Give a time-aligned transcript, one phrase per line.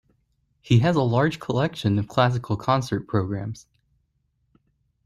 [0.61, 3.67] He has a large collection of classical concert programmes